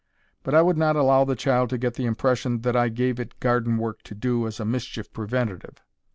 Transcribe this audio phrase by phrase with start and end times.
[0.41, 3.39] But I would not allow the child to get the impression that I gave it
[3.39, 5.77] garden work to do as a mischief preventative.